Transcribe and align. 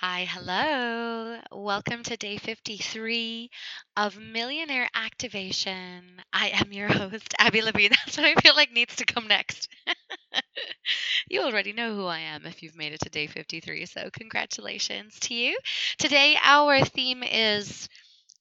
Hi, 0.00 0.26
hello. 0.28 1.40
Welcome 1.50 2.02
to 2.02 2.16
day 2.18 2.36
53 2.36 3.50
of 3.96 4.18
Millionaire 4.18 4.90
Activation. 4.94 6.20
I 6.34 6.48
am 6.48 6.70
your 6.72 6.88
host, 6.92 7.32
Abby 7.38 7.62
Levine. 7.62 7.90
That's 8.04 8.18
what 8.18 8.26
I 8.26 8.34
feel 8.42 8.54
like 8.54 8.72
needs 8.72 8.96
to 8.96 9.06
come 9.06 9.26
next. 9.26 9.68
you 11.28 11.42
already 11.42 11.72
know 11.72 11.94
who 11.94 12.04
I 12.06 12.18
am 12.18 12.44
if 12.44 12.62
you've 12.62 12.76
made 12.76 12.92
it 12.92 13.00
to 13.00 13.08
day 13.10 13.26
53, 13.26 13.86
so 13.86 14.10
congratulations 14.12 15.18
to 15.20 15.34
you. 15.34 15.56
Today, 15.98 16.36
our 16.42 16.84
theme 16.84 17.22
is 17.22 17.88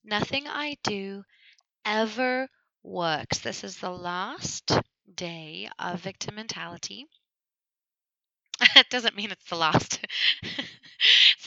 Nothing 0.04 0.48
I 0.48 0.78
Do 0.84 1.24
Ever 1.86 2.50
Works. 2.84 3.40
This 3.40 3.64
is 3.64 3.78
the 3.78 3.92
last 3.92 4.72
day 5.16 5.70
of 5.80 6.02
victim 6.02 6.36
mentality. 6.36 7.08
it 8.76 8.90
doesn't 8.90 9.16
mean 9.16 9.32
it's 9.32 9.50
the 9.50 9.56
last 9.56 10.00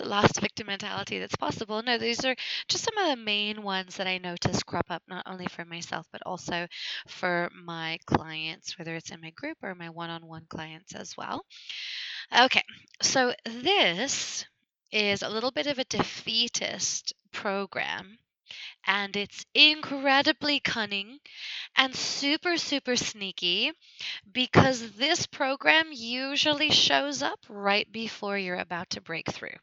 last 0.05 0.41
victim 0.41 0.67
mentality 0.67 1.19
that's 1.19 1.37
possible 1.37 1.83
no 1.83 1.99
these 1.99 2.25
are 2.25 2.35
just 2.69 2.85
some 2.85 2.97
of 2.99 3.09
the 3.11 3.23
main 3.23 3.63
ones 3.63 3.97
that 3.97 4.07
i 4.07 4.19
notice 4.19 4.63
crop 4.63 4.87
up 4.91 5.03
not 5.09 5.25
only 5.27 5.47
for 5.47 5.65
myself 5.65 6.07
but 6.13 6.23
also 6.27 6.67
for 7.07 7.51
my 7.65 7.99
clients 8.07 8.79
whether 8.79 8.95
it's 8.95 9.11
in 9.11 9.21
my 9.21 9.31
group 9.31 9.57
or 9.63 9.75
my 9.75 9.89
one-on-one 9.89 10.47
clients 10.49 10.95
as 10.95 11.17
well 11.17 11.45
okay 12.41 12.63
so 13.01 13.33
this 13.45 14.45
is 14.93 15.23
a 15.23 15.29
little 15.29 15.51
bit 15.51 15.67
of 15.67 15.79
a 15.79 15.85
defeatist 15.85 17.13
program 17.33 18.19
and 18.87 19.17
it's 19.17 19.45
incredibly 19.55 20.61
cunning 20.61 21.19
and 21.77 21.95
super, 21.95 22.57
super 22.57 22.97
sneaky 22.97 23.73
because 24.33 24.93
this 24.93 25.27
program 25.27 25.89
usually 25.93 26.71
shows 26.71 27.23
up 27.23 27.41
right 27.49 27.91
before 27.91 28.39
you're 28.39 28.57
about 28.57 28.91
to 28.91 29.01
break 29.01 29.31
through. 29.31 29.57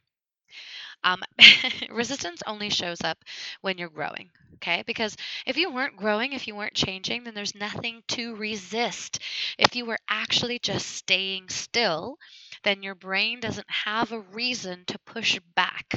Um, 1.04 1.22
resistance 1.90 2.42
only 2.48 2.70
shows 2.70 3.02
up 3.02 3.24
when 3.62 3.78
you're 3.78 3.90
growing, 3.90 4.32
okay? 4.56 4.84
Because 4.86 5.16
if 5.46 5.58
you 5.58 5.72
weren't 5.72 5.98
growing, 5.98 6.34
if 6.34 6.48
you 6.48 6.56
weren't 6.56 6.74
changing, 6.76 7.24
then 7.24 7.34
there's 7.34 7.56
nothing 7.56 8.04
to 8.10 8.36
resist. 8.36 9.20
If 9.58 9.76
you 9.76 9.86
were 9.86 10.00
actually 10.10 10.60
just 10.60 10.88
staying 10.88 11.50
still, 11.50 12.18
then 12.64 12.84
your 12.84 12.96
brain 12.96 13.40
doesn't 13.40 13.70
have 13.70 14.12
a 14.12 14.20
reason 14.22 14.86
to 14.88 15.00
push 15.00 15.40
back. 15.56 15.94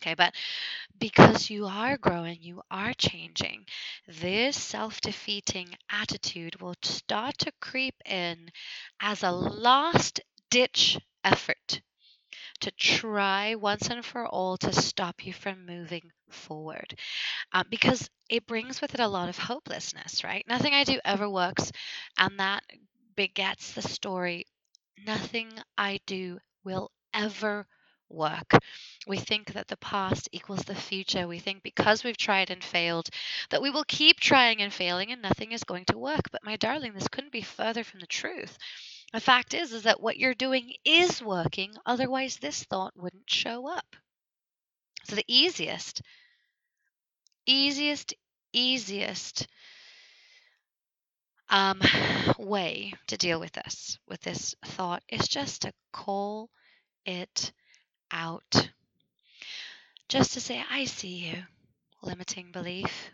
Okay, 0.00 0.14
but 0.14 0.34
because 0.98 1.50
you 1.50 1.66
are 1.66 1.98
growing, 1.98 2.42
you 2.42 2.62
are 2.70 2.94
changing, 2.94 3.66
this 4.08 4.56
self 4.62 5.00
defeating 5.00 5.76
attitude 5.90 6.60
will 6.62 6.76
start 6.82 7.38
to 7.38 7.52
creep 7.60 7.94
in 8.06 8.50
as 9.00 9.22
a 9.22 9.32
last 9.32 10.20
ditch 10.50 10.98
effort 11.24 11.82
to 12.58 12.70
try 12.72 13.54
once 13.54 13.88
and 13.88 14.04
for 14.04 14.26
all 14.26 14.56
to 14.58 14.72
stop 14.72 15.26
you 15.26 15.32
from 15.32 15.66
moving 15.66 16.10
forward 16.30 16.94
uh, 17.52 17.64
because 17.70 18.08
it 18.28 18.46
brings 18.46 18.80
with 18.80 18.94
it 18.94 19.00
a 19.00 19.08
lot 19.08 19.28
of 19.28 19.38
hopelessness, 19.38 20.24
right? 20.24 20.44
Nothing 20.48 20.74
I 20.74 20.84
do 20.84 21.00
ever 21.04 21.28
works, 21.28 21.72
and 22.18 22.38
that 22.40 22.64
begets 23.16 23.72
the 23.72 23.82
story 23.82 24.46
nothing 25.06 25.50
I 25.78 26.00
do 26.06 26.38
will 26.64 26.90
ever 27.14 27.66
work. 28.08 28.52
We 29.06 29.18
think 29.18 29.52
that 29.54 29.68
the 29.68 29.76
past 29.78 30.28
equals 30.32 30.64
the 30.64 30.74
future. 30.74 31.26
We 31.28 31.38
think 31.38 31.62
because 31.62 32.04
we've 32.04 32.16
tried 32.16 32.50
and 32.50 32.62
failed 32.62 33.08
that 33.50 33.62
we 33.62 33.70
will 33.70 33.84
keep 33.84 34.20
trying 34.20 34.62
and 34.62 34.72
failing 34.72 35.12
and 35.12 35.22
nothing 35.22 35.52
is 35.52 35.64
going 35.64 35.86
to 35.86 35.98
work. 35.98 36.30
But 36.30 36.44
my 36.44 36.56
darling, 36.56 36.92
this 36.94 37.08
couldn't 37.08 37.32
be 37.32 37.42
further 37.42 37.84
from 37.84 38.00
the 38.00 38.06
truth. 38.06 38.58
The 39.16 39.22
fact 39.22 39.54
is 39.54 39.72
is 39.72 39.84
that 39.84 40.02
what 40.02 40.18
you're 40.18 40.34
doing 40.34 40.74
is 40.84 41.22
working, 41.22 41.74
otherwise 41.86 42.36
this 42.36 42.62
thought 42.64 42.94
wouldn't 42.98 43.30
show 43.30 43.66
up. 43.66 43.96
So 45.04 45.16
the 45.16 45.24
easiest 45.26 46.02
easiest 47.46 48.12
easiest 48.52 49.46
um, 51.48 51.80
way 52.38 52.92
to 53.06 53.16
deal 53.16 53.40
with 53.40 53.52
this 53.52 53.98
with 54.06 54.20
this 54.20 54.54
thought 54.66 55.02
is 55.08 55.26
just 55.28 55.62
to 55.62 55.72
call 55.94 56.50
it 57.06 57.52
out. 58.12 58.68
Just 60.10 60.34
to 60.34 60.42
say, 60.42 60.62
I 60.70 60.84
see 60.84 61.30
you, 61.30 61.42
limiting 62.02 62.52
belief. 62.52 63.12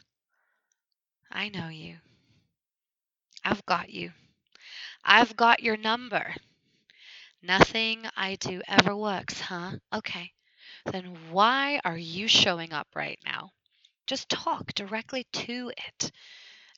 I 1.30 1.48
know 1.50 1.68
you. 1.68 1.98
I've 3.44 3.64
got 3.66 3.88
you. 3.88 4.10
I've 5.04 5.36
got 5.36 5.62
your 5.62 5.76
number. 5.76 6.34
Nothing 7.42 8.08
I 8.16 8.36
do 8.36 8.62
ever 8.66 8.96
works, 8.96 9.40
huh? 9.40 9.72
Okay. 9.92 10.32
Then 10.86 11.30
why 11.30 11.80
are 11.84 11.96
you 11.98 12.26
showing 12.28 12.72
up 12.72 12.88
right 12.94 13.18
now? 13.24 13.52
Just 14.06 14.28
talk 14.28 14.72
directly 14.74 15.24
to 15.32 15.72
it. 15.76 16.12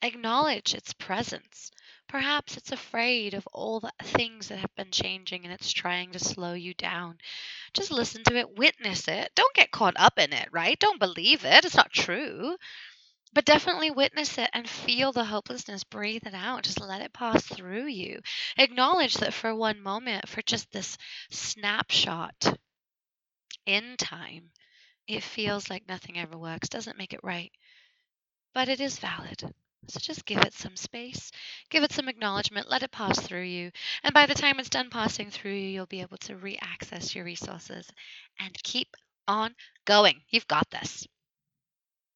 Acknowledge 0.03 0.75
its 0.75 0.93
presence. 0.95 1.71
Perhaps 2.09 2.57
it's 2.57 2.73
afraid 2.73 3.35
of 3.35 3.47
all 3.53 3.81
the 3.81 3.93
things 4.03 4.49
that 4.49 4.59
have 4.59 4.75
been 4.77 4.91
changing 4.91 5.45
and 5.45 5.53
it's 5.53 5.73
trying 5.73 6.13
to 6.13 6.19
slow 6.19 6.55
you 6.55 6.75
down. 6.75 7.19
Just 7.75 7.91
listen 7.91 8.25
to 8.25 8.37
it, 8.37 8.57
witness 8.57 9.09
it. 9.09 9.33
Don't 9.35 9.55
get 9.55 9.71
caught 9.71 9.95
up 9.97 10.19
in 10.19 10.33
it, 10.33 10.49
right? 10.53 10.79
Don't 10.79 11.01
believe 11.01 11.45
it. 11.45 11.65
It's 11.65 11.77
not 11.77 11.93
true. 11.93 12.57
But 13.35 13.45
definitely 13.45 13.91
witness 13.91 14.39
it 14.39 14.49
and 14.53 14.69
feel 14.69 15.13
the 15.13 15.25
hopelessness. 15.25 15.83
Breathe 15.83 16.27
it 16.27 16.35
out. 16.35 16.63
Just 16.63 16.81
let 16.81 17.03
it 17.03 17.13
pass 17.13 17.45
through 17.45 17.87
you. 17.87 18.21
Acknowledge 18.57 19.15
that 19.15 19.35
for 19.35 19.53
one 19.55 19.81
moment, 19.81 20.29
for 20.29 20.41
just 20.43 20.71
this 20.71 20.97
snapshot 21.31 22.57
in 23.67 23.97
time, 23.97 24.51
it 25.09 25.23
feels 25.25 25.69
like 25.69 25.89
nothing 25.89 26.19
ever 26.19 26.39
works. 26.39 26.69
Doesn't 26.69 26.97
make 26.97 27.13
it 27.13 27.25
right. 27.25 27.51
But 28.55 28.69
it 28.69 28.81
is 28.81 28.99
valid. 28.99 29.43
So 29.89 30.01
just 30.01 30.25
give 30.25 30.41
it 30.41 30.55
some 30.55 30.77
space, 30.77 31.31
give 31.69 31.83
it 31.83 31.93
some 31.93 32.09
acknowledgement, 32.09 32.71
let 32.71 32.85
it 32.85 32.93
pass 32.93 33.19
through 33.19 33.43
you. 33.43 33.71
And 34.03 34.15
by 34.15 34.27
the 34.27 34.35
time 34.35 34.59
it's 34.59 34.71
done 34.71 34.91
passing 34.91 35.31
through 35.31 35.53
you, 35.53 35.69
you'll 35.69 35.87
be 35.87 36.01
able 36.01 36.19
to 36.19 36.37
re 36.37 36.57
access 36.63 37.15
your 37.15 37.25
resources 37.25 37.91
and 38.39 38.55
keep 38.63 38.97
on 39.27 39.55
going. 39.85 40.23
You've 40.31 40.49
got 40.49 40.71
this. 40.71 41.07